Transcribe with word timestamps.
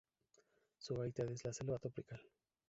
Su 0.79 0.99
hábitat 0.99 1.29
es 1.29 1.45
la 1.45 1.53
selva 1.53 1.77
tropical. 1.77 2.19